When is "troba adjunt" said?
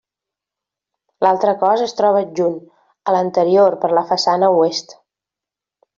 2.01-2.57